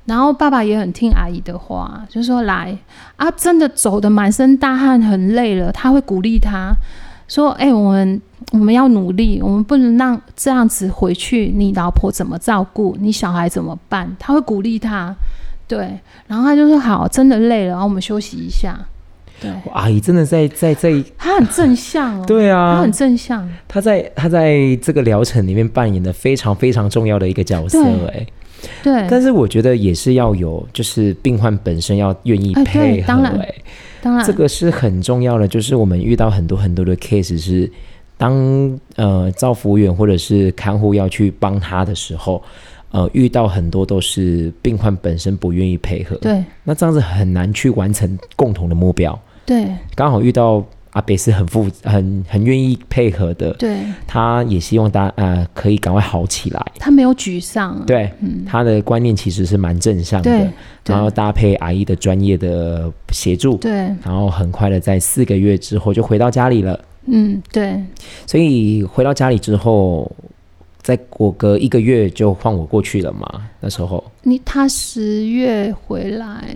[0.07, 2.77] 然后爸爸也很听阿姨的话，就说来
[3.17, 6.75] 啊，真的走的满身大汗，很累了，他会鼓励他
[7.29, 8.21] 说：“哎、欸，我们。”
[8.53, 11.51] 我们要努力，我们不能让这样子回去。
[11.57, 12.95] 你老婆怎么照顾？
[13.01, 14.15] 你小孩怎么办？
[14.19, 15.13] 他会鼓励他，
[15.67, 18.79] 对，然后他就说：“好，真的累了，然后我们休息一下。”
[19.41, 28.25] 对，阿姨真的在在在，她很正向哦，对啊，她很正向，她在她在这个疗程里面扮演的非常非常重要的一个角色，哎，
[28.83, 29.07] 对。
[29.09, 33.55] 但是我觉得也是要有，就是病患本身要愿意配合，当然，
[34.03, 35.47] 当然，这个是很重要的。
[35.47, 37.71] 就是我们遇到很多很多的 case 是。
[38.17, 42.41] 当呃照服务员或者是看护要去帮他的时候，
[42.93, 49.19] 呃遇到很多都是病患本身不愿意配合，对，那这样子很难去完成共同的目标。
[49.45, 53.77] 对，刚好遇到阿北是很负很很愿意配合的，对，
[54.07, 56.65] 他也希望大家呃可以赶快好起来。
[56.79, 60.53] 他没有沮丧，对，嗯、他的观念其实是蛮正向的，
[60.87, 66.79] 然后搭配阿姨的专业的协助，对，然后很快的在四个月之后就回到家里了。
[67.07, 67.83] 嗯，对，
[68.27, 70.11] 所以回到家里之后，
[70.81, 73.43] 再过个一个月就换我过去了嘛。
[73.61, 76.55] 那时候，你他十月回来，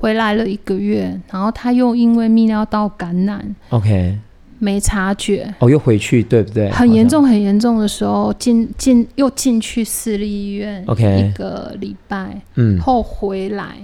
[0.00, 4.18] 回来了一个月，然后他又因为泌尿道感染，OK，
[4.58, 6.70] 没察觉，哦，又回去，对不对？
[6.70, 13.76] 很严重，很严重的时候，进进又进去私立医院，OK，一个礼拜，嗯，后回来。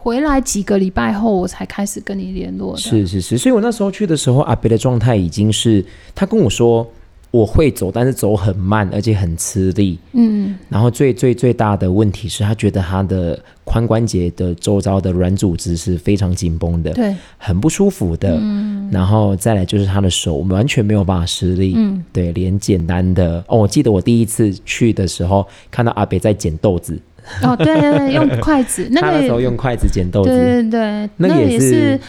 [0.00, 2.78] 回来几个礼拜后，我才开始跟你联络的。
[2.78, 6.86] 是是是，所以我那时候去的时候，阿北的状态已经是他跟我说
[7.30, 9.98] 我会走，但是走很慢，而且很吃力。
[10.12, 18.38] 嗯，然后最最最大的问题是他觉得他的髋关节的周遭的软组织是非常紧绷的，对，很不舒服的。
[18.40, 21.74] 嗯，然后再来就是他的手完全没有办法施力。
[21.76, 26.98] 嗯，对，连简单的哦，我记得我第一次去的时候看到阿北在捡豆子。
[27.42, 32.00] 哦，对对对，用筷子， 那个那时候用筷子捡豆子，对对对，那也是，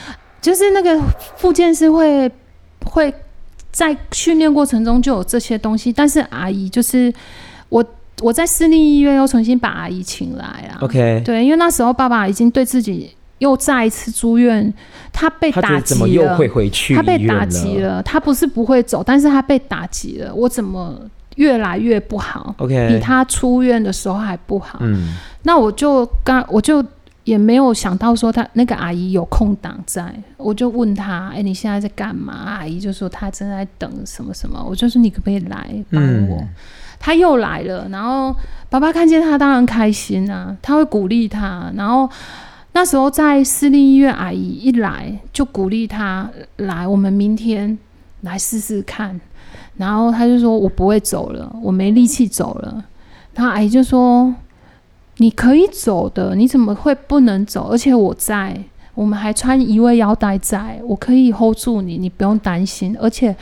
[0.42, 0.98] 就是那个
[1.36, 2.32] 附件是会
[2.86, 3.14] 会
[3.80, 7.13] 在训练过程中就有这些东西，但是阿姨就是
[7.70, 7.82] 我
[8.22, 14.74] 我在私立医院又重新把阿姨请来啊，OK，对，因为那时候爸爸已经对自己又再一次住院，
[15.13, 16.94] 他被打击了，又会回去？
[16.94, 21.00] 他被打击了，他不是不会走，但是他被打击了，我怎么？
[21.36, 24.80] 越来越不好，OK，比他出院的时候还不好。
[24.82, 26.84] 嗯，那我就刚我就
[27.30, 32.34] 也没有想到说他那个阿姨有空档在，我就问他，哎、欸，你现在在干嘛？
[32.34, 34.65] 阿姨就说她正在等什么什么。
[34.68, 36.38] 我就说你可不可以来帮我？
[36.42, 36.50] 嗯、
[37.00, 38.36] 他又来了，然后
[38.68, 41.72] 爸爸看见他当然开心啊，他会鼓励他。
[41.76, 42.10] 然后
[42.74, 47.78] 那时候在私立医院，阿姨一来就鼓励他来，我们明天
[48.22, 49.20] 来试试看。
[49.78, 52.84] 然后他就说：“我不会走了，我没力气走了。”
[53.36, 54.34] 然后阿姨就说
[55.22, 57.70] ：“你可以走的，你怎么会不能走？
[57.70, 58.58] 而且我在，
[58.96, 62.98] 我们还穿一位腰带在，我可以 hold 住你，你不用担心。
[62.98, 63.36] 而且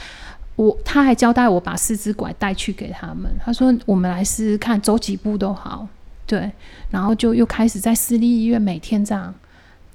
[0.56, 3.32] 我他还交代我把四只拐带去给他们。
[3.46, 5.88] 他说我们来试试看，走几步都好。
[6.26, 6.52] 对，
[6.90, 9.34] 然后就又开始在私立医院每天这样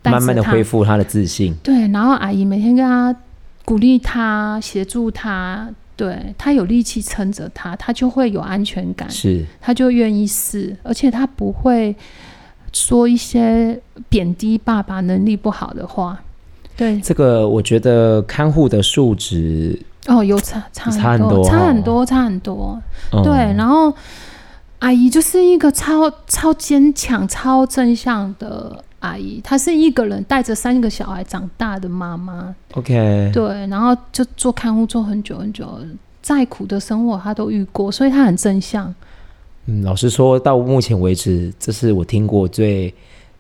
[0.05, 1.53] 慢慢的恢复他的自信。
[1.65, 3.15] 对，然后阿姨每天跟他
[3.65, 11.95] 鼓励他，协助他。”对他有力气撑着他，他就会有安全感，是，他就愿意试，而且他不会
[12.73, 13.79] 说一些
[14.09, 16.21] 贬低爸爸能力不好的话。
[16.77, 22.83] 对，这个我觉得看护的素质哦，有差差差很多，差很多，差很多。
[23.13, 23.95] 嗯、对，然后
[24.79, 28.83] 阿姨就是一个超超坚强、超正向的。
[29.03, 32.55] 阿姨，她是一个人带着三个小孩长大的妈妈。
[32.75, 35.69] OK，对，然后就做看护做很久很久，
[36.23, 38.93] 再苦的生活她都遇过，所以她很正向。
[39.67, 42.93] 嗯，老实说，到目前为止，这是我听过最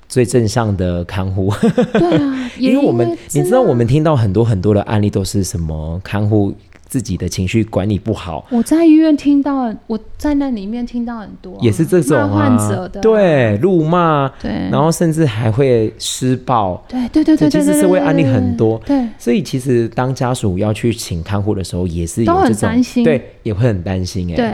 [0.08, 1.52] 最正向的看护。
[1.94, 6.54] 对啊，因为我们你知道，我们听到很多很多的案例都是什么看护。
[6.92, 24.52] 自己的情绪管理不好，我在医院听到，我在那里面听到很多，也是这种患者的，对，辱骂，对，然后甚至还会施暴，对对对对，其实是会案例很多，对，所以其实当家属要去请看护的时候，也是都很担心，对，也会很担心，哎，对，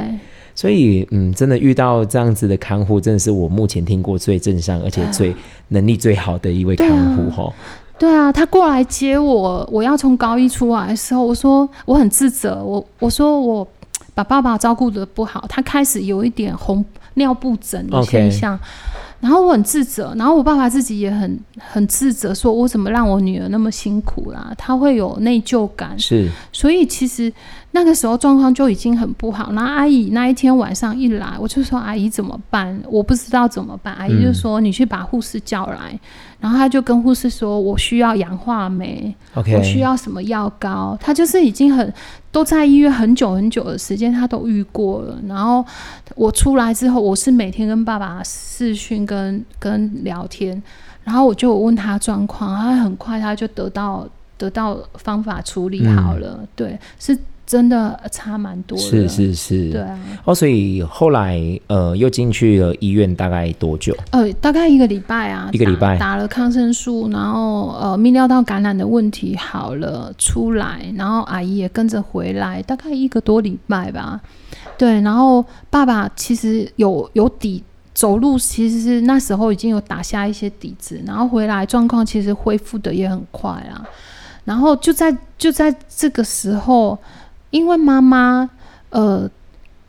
[0.54, 5.34] 所以嗯，真的遇到这样子的看护，真的是我目前听过最正向，而且最
[5.66, 7.52] 能力最好的一位看护，哈。
[7.98, 13.66] 对啊，他过来接我，我要从高一出来的时候，我说我很自责，我我说我
[14.14, 16.84] 把爸爸照顾的不好，他开始有一点红
[17.14, 18.58] 尿布疹的现象。
[19.20, 24.52] 然后我很自责，然后我爸爸自己也很很自责，说我怎么让我女儿那么辛苦啦？
[24.56, 25.98] 他会有内疚感。
[25.98, 27.32] 是，所以其实
[27.72, 29.50] 那个时候状况就已经很不好。
[29.52, 32.80] 然后阿姨那一天晚上一来，我就说阿姨怎么办？
[32.88, 33.92] 我不知道怎么办。
[33.94, 35.98] 阿姨就说你去把护士叫来，
[36.38, 40.96] 然后他就跟护士说，我需要氧化酶，我需要什么药膏。
[41.00, 41.92] 他就是已经很。
[42.30, 45.18] 都在医院很久很久的时间，他都遇过了。
[45.26, 45.64] 然后
[46.14, 50.62] 我出来之后，我是每天跟爸爸视讯跟跟聊天，
[51.02, 56.46] 然后我就问他状况，他很快他就得到得到方法处理好了。
[56.54, 57.18] 对，是。
[57.48, 59.98] 真的差蛮多的，是是是，对啊。
[60.26, 63.96] 哦，所以后来呃又进去了医院，大概多久？
[64.10, 74.20] 呃，大概一个礼拜啊，一个礼拜打了抗生素，然后呃泌尿道感染的问题好了出来，然后阿姨也跟着回来，大概一个多礼拜吧。
[74.76, 77.64] 对，然后爸爸其实有有底
[77.98, 83.82] 走路，其实是那时候已经有打下一些底子，然后回来状况其实恢复的也很快啊。
[84.44, 86.96] 然后就在就在这个时候。
[87.50, 88.50] 因为妈妈
[88.90, 89.26] 呃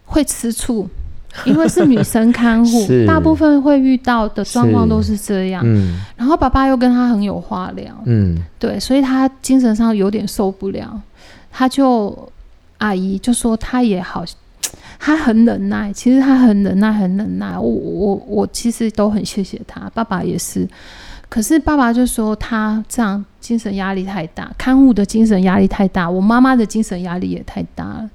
[0.06, 0.88] 会吃醋，
[1.43, 5.62] 因为是女生看护， 大部分会遇到的状况都是这样。
[5.65, 11.02] 嗯，然后爸爸又跟他很有话聊，嗯，对，所以他精神上有点受不了，
[11.52, 12.17] 他就
[12.78, 14.24] 阿姨就说他也好，
[15.00, 17.58] 他很忍耐，其实他很忍耐，很忍耐。
[17.58, 20.68] 我我我其实都很谢谢他，爸爸也是。
[21.30, 28.10] 可是爸爸就说他这样精神压力太大，看护的精神压力太大，我妈妈的精神压力也太大了，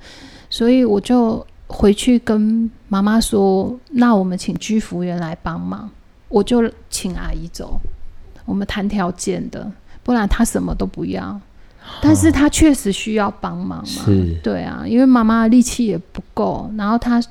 [0.50, 5.88] 所以我就回去跟妈妈说，那我们请居服员来帮忙，
[6.28, 7.80] 我就请阿姨走，
[8.44, 9.70] 我们谈条件的，
[10.02, 11.40] 不然他什么都不要。
[12.00, 13.84] 但是他确实需要帮忙嘛？
[14.42, 17.22] 对啊，因为妈妈的力气也不够，然后他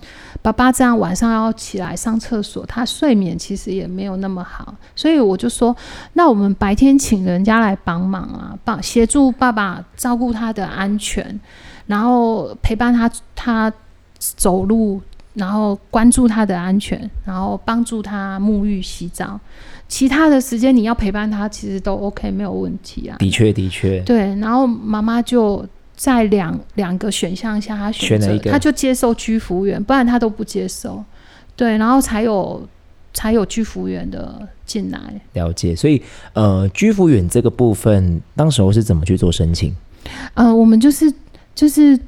[0.42, 5.76] 爸爸这样晚上要起来上厕所，他睡眠其实也没有那么好，所以我就说，
[6.14, 11.40] 那我们白天请人家来帮忙啊，帮协助爸爸照顾他的安全，
[11.88, 13.72] 然后陪伴他他
[14.18, 15.02] 走路，
[15.34, 19.40] 然后关注他的安全，然后帮助他沐浴洗澡。
[19.88, 23.18] 其他的时间你要陪伴他，其实都 OK，没有问题啊。
[23.20, 24.00] 的确，的确。
[24.02, 25.64] 对，然后妈妈就
[25.96, 31.04] 在两两个选项下，他选择，他就接受居服员，不然他都不接受。
[31.56, 32.68] 对，然后才有
[33.14, 35.00] 才有居服员的进来。
[35.34, 36.02] 了解，所以
[36.34, 39.76] 呃，居服员这个部分，当时候是怎么去做申请？
[40.34, 41.14] 呃，我们就是
[41.54, 42.00] 就是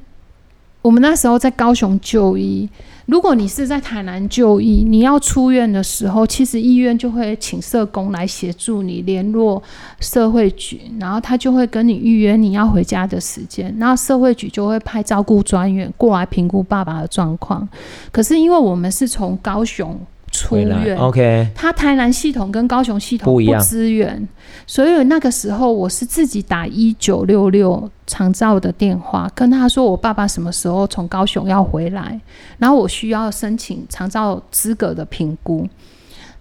[0.82, 2.68] 我们那时候在高雄就医。
[3.06, 9.62] 如果你是在台南就医，你要出院的时候，其实医院就会请社工来协助你联络
[10.00, 17.68] 社会局，然后他就会跟你预约你要回家的时间，然后社会局就会派照顾专员过来评估爸爸的状况。
[18.12, 19.98] 可是因为我们是从高雄。
[20.36, 21.48] 出院，OK。
[21.56, 24.28] 他台南系统跟高雄系统不一样，资源，
[24.68, 32.20] 所以那个时候我是自己打一九六六长照的电话，跟他说我爸爸什么时候从高雄要回来，
[32.58, 35.68] 然后我需要申请长照资格的评估，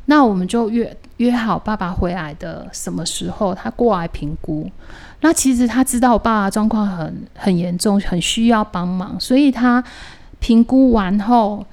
[0.07, 4.70] 那我们就约约好爸爸回来的什么时候，他过来评估。
[5.20, 9.83] 那其实他知道我爸爸状况很很严重，很需要帮忙，所以他
[10.40, 11.64] 评估完后，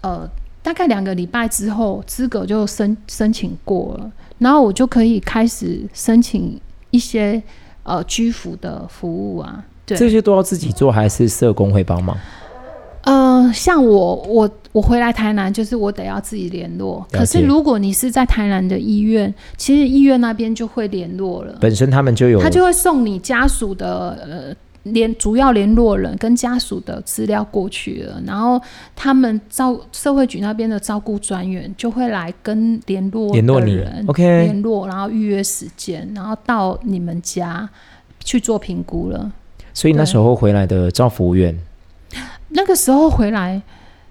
[0.00, 0.28] 呃。
[0.66, 7.40] 大概两个礼拜之后，资格就申申请过了，然后我就可以开始申请一些
[7.84, 9.64] 呃居服的服务啊。
[9.86, 12.18] 对，这些都要自己做，还是社工会帮忙？
[13.02, 17.06] 呃，像我我我回来台南，就是我得要自己联络。
[17.12, 21.56] 可是如果你是在台南的医院，其实医院那边就会联络了。
[21.60, 24.56] 本身他们就有，他就会送你家属的呃。
[24.92, 28.60] 联主要联络人跟家属的资料过去了，然后
[28.94, 37.68] 他们照社会局那边的照顾专员就会来跟联络联络人，OK，联络，然后预约时间，然后到你们家
[38.20, 39.32] 去做评估了。
[39.74, 41.58] 所以那时候回来的照服务员，
[42.48, 43.60] 那个时候回来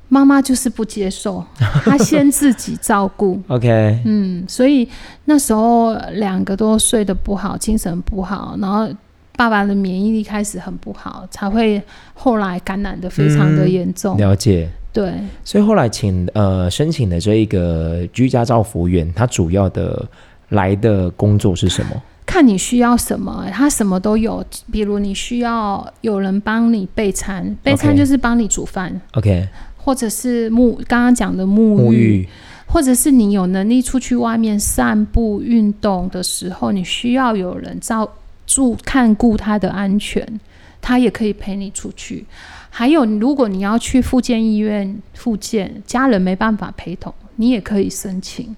[0.07, 1.43] 妈妈就是不接受，
[1.84, 3.41] 她先自己照顾。
[3.47, 4.88] OK，嗯，所以
[5.26, 8.88] 那时候两个都睡得不好，精神不好，然后
[9.36, 11.81] 爸爸的免疫力开始很不好，才会
[12.13, 14.17] 后来感染的非常的严重。
[14.17, 14.69] 了解。
[14.93, 15.11] 对，
[15.43, 20.07] 所以后来请呃申请的这一个居家照服员，他主要的
[20.49, 22.01] 来的工作是什么？
[22.25, 24.43] 看你需要什么，他什么都有。
[24.71, 29.01] 比如你需要有人帮你备餐，备餐就是帮你煮饭。
[29.13, 29.47] OK。
[29.77, 32.27] 或者是沐刚刚讲的沐浴，
[32.65, 38.09] 或者是你有能力出去外面散步运动的时候，你需要有人照
[38.45, 40.39] 住看顾他的安全，
[40.81, 42.25] 他也可以陪你出去。
[42.69, 48.55] 还有，如果你要去复健医院复健，家人没办法陪同，你也可以申请。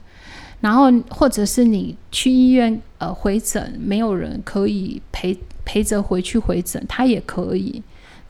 [0.59, 7.81] 然后，或者是你去医院呃回诊，没有人可以陪陪着回去回诊，他也可以。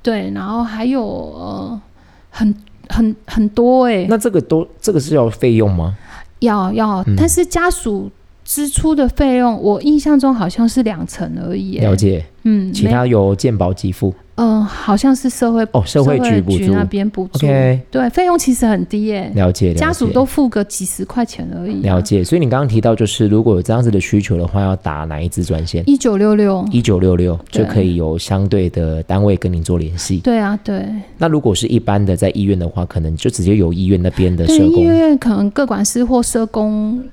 [0.02, 1.82] 对，然后还有呃
[2.30, 2.56] 很。
[2.90, 5.98] 很很多哎，那这个都这个是要费用吗？
[6.40, 8.10] 要要，但是家属
[8.48, 11.80] 支出的费用，我印象中好像是两成而已。
[11.80, 14.14] 了解，嗯，其他由健保给付。
[14.36, 17.46] 嗯，好像是社会哦，社会局补助那边补助。
[17.46, 19.30] OK，对，费用其实很低耶。
[19.36, 21.82] 了解，家属都付个几十块钱而已。
[21.82, 25.84] 了解，所以你刚刚提到，就是如果有这样子的需求的话，要打哪一支专线？
[25.86, 30.20] 一九六六，一九六六就可以有相对的单位跟您做联系。
[30.20, 30.86] 对啊，对。
[31.18, 37.04] 那如果是一般的在医院的话，可能就直接由医院那边的社工，医院可能各管师或社工。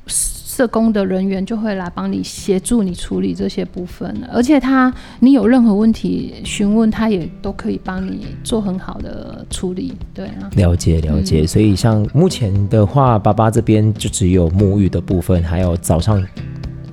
[0.55, 9.93] 社工的人员就会来帮你协助你处理这些部分，而且他你有任何问题询问，他也都可以帮你做很好的处理。
[10.15, 11.45] 对啊，了解了解。
[11.45, 16.25] 所以像目前的话，爸爸这边就只有沐浴的部分，还有早上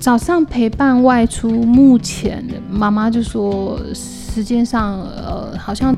[0.00, 1.48] 早上陪伴外出。
[1.48, 5.96] 目前妈妈就说时间上呃好像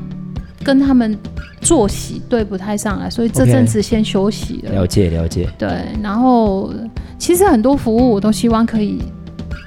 [0.63, 1.17] 跟他们
[1.61, 4.71] 作息对不太上来，所以这阵子先休息了。
[4.71, 5.49] 了解了解。
[5.57, 5.67] 对，
[6.03, 6.71] 然后。
[7.17, 9.01] 其实很多服务我都希望可以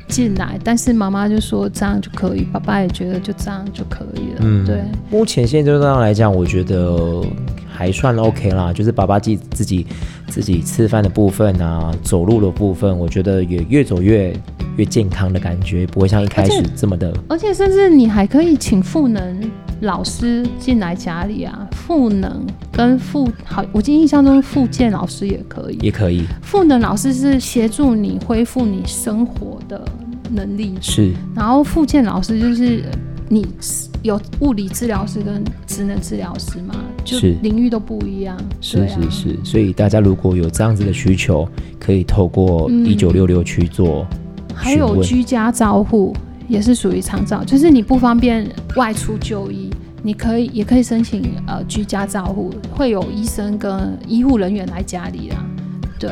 [0.09, 4.41] 进来，但是妈妈就说这样就可以，爸爸也觉得就这样就可以了。
[4.41, 4.83] 嗯，对。
[5.11, 7.23] 目前现阶段来讲，我觉得
[7.79, 9.87] 还算 OK 啦，就是爸爸自自己
[10.27, 14.35] 自己吃饭的部分啊，走路的部分，我觉得也越走越
[14.77, 17.15] 越健康的感觉，不会像一开始这么的。
[17.29, 19.41] 而且甚至你还可以请赋能。
[19.83, 26.25] 老师进来家里啊，赋能跟复好，我记印象中复健老师也可以，也可以。
[26.43, 29.81] 赋能老师是协助你恢复你生活的
[30.33, 31.13] 能力，是。
[31.33, 32.83] 然后复健老师就是
[33.29, 33.47] 你
[34.03, 36.75] 有物理治疗师跟职能治疗师嘛，
[37.05, 38.37] 就领域都不一样。
[38.61, 44.07] 是是是，所以大家如果有这样子的需求，可以透过一九六六去做。
[44.55, 46.15] 还有居家照护。
[46.49, 49.69] 也是属于长照，就是你不方便外出就医，
[50.03, 55.45] 你可以也可以申请呃居家照护，会有医生跟医护人员来家里啊。
[55.99, 56.11] 对，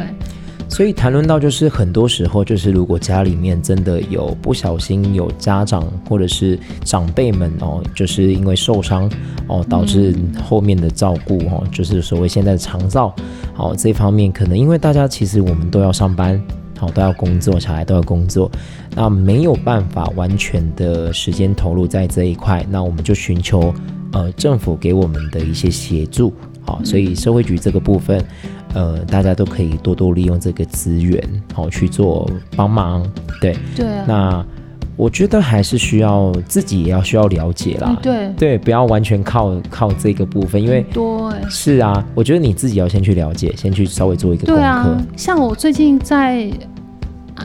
[0.77, 9.11] 所以谈论到就是很多时候就是如果家里面真的有不小心有家长或者是长辈们哦，就是因为受伤
[9.47, 10.15] 哦导致
[10.45, 13.11] 后面的照顾哦，就是所谓现在的长照
[13.57, 16.39] 哦这方面可能因为大家其实我们都要上班。
[16.79, 18.53] 好，都要工作，小孩都要工作，
[18.95, 23.75] 那没有办法完全的时间投入在这一块，那我们就寻求
[24.13, 26.35] 呃政府给我们的一些协助。
[26.67, 28.23] 好，所以社会局这个部分，
[28.77, 31.21] 呃，大家都可以多多利用这个资源，
[31.55, 33.03] 好去做帮忙。
[33.41, 33.87] 对，对。
[33.87, 34.47] 啊那
[34.97, 37.99] 我觉得还是需要自己也要需要了解啦。
[38.03, 44.97] 对，对，不要完全靠靠这个部分，因为多是啊，我觉得你自己要先去了解，先去稍微做一个功课。
[45.17, 46.51] 像我最近在。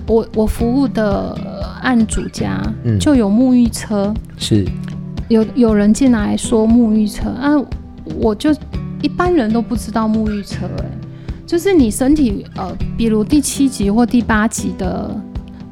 [0.08, 1.38] 我我服务的
[1.82, 2.62] 案主家
[2.98, 4.66] 就有沐浴车，是
[5.28, 7.62] 有有人进来说沐浴车啊，
[8.16, 8.52] 我就
[9.02, 10.86] 一般人都不知道沐浴车哎，
[11.52, 15.14] 就是你身体呃，比如第七级或第八级的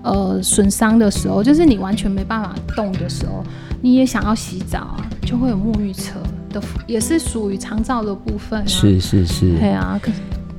[0.04, 3.42] 呃损伤的时候，就是你完全没办法动的时候，
[3.80, 6.20] 你也想要洗澡啊，就会有沐浴车
[6.52, 10.12] 的，也是属于长照的部分，是是是，对啊，可。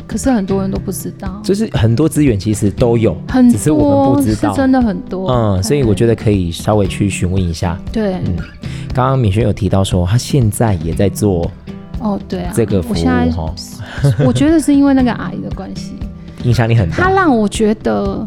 [0.07, 3.17] 可是很多人都不知道，就是很多资源其实都有，
[3.53, 5.31] 只是我们不知道，真的很多。
[5.31, 7.79] 嗯，所以我觉得可以稍微去询问一下。
[7.93, 8.37] 对，嗯，
[8.93, 11.49] 刚刚敏轩有提到说，他现在也在做。
[12.01, 12.97] 哦，对啊，这个服务
[13.31, 13.55] 哈，
[14.27, 15.95] 我觉得是因为那个阿姨的关系，
[16.43, 16.97] 影响力很大。
[16.97, 18.27] 他让我觉得。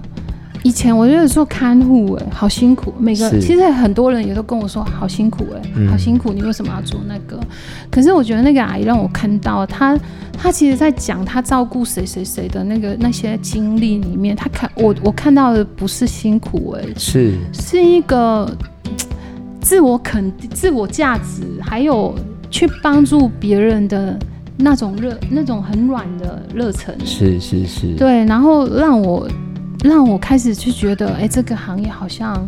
[0.65, 2.93] 以前我觉得做看护哎，好辛苦。
[2.97, 6.31] 每个其实很多人也都跟我说好辛苦哎，好辛苦。
[6.31, 7.37] 你为什么要做那个？
[7.91, 9.99] 可是我觉得那个阿姨让我看到她，
[10.37, 18.49] 她其实在讲她照顾谁谁谁的那个那些经历里面，她看我我看到的不是辛苦哎，是是一个
[19.59, 22.15] 自我肯定、自我价值，还有
[22.53, 24.15] 去帮助别人的
[24.55, 29.27] 那种热，那种很软的热忱，是是是，对，然后让我
[29.83, 32.47] 让我开始去觉得，哎，这个行业好像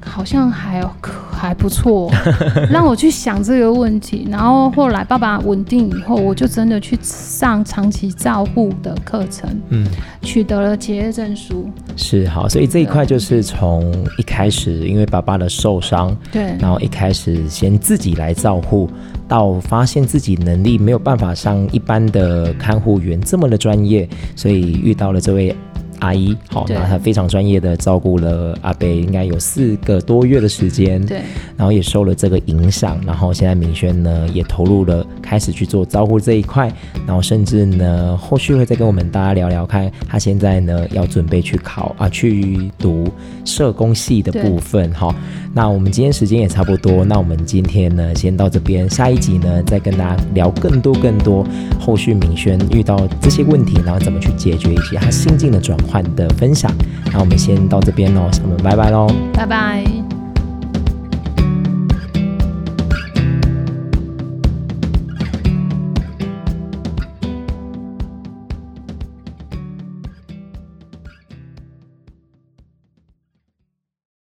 [0.00, 0.82] 好像还
[1.30, 2.10] 还不错，
[2.70, 4.26] 让我去想这个问题。
[4.30, 9.86] 然后后来爸爸稳定以后，我就真的去上长期照护的课程，嗯，
[10.22, 11.68] 取得了结业证书。
[11.96, 18.88] 是好，所以这一块就是从一开始，因为爸爸的受伤，对，然后一开始先自己来照护。
[19.28, 25.54] 到发现自己能力没有办法像一般的看护员这么的专业，所以遇到了这位。
[26.00, 31.20] 阿姨，好，那她非常专业的照顾了阿贝，应该有四个多月的时间，对，
[31.56, 36.72] 然后也受了这个影响，然后现在明轩呢也投入了，开始去做照顾这一块，
[37.06, 43.08] 然后甚至呢后续会再跟我们大家聊聊看，他现在呢要准备去考啊，去读
[43.44, 45.14] 社工系的部分，好，
[45.54, 51.44] 那我们今天时间也差不多，那我们今天呢先到这边，下一集呢再跟大家聊更多更多
[51.80, 55.76] 后续明轩遇到这些问题，然后怎么去解决，以及他心境的转。
[55.90, 56.70] 款的分享，
[57.12, 60.17] 那我们先到这边喽，我们拜拜喽，拜拜。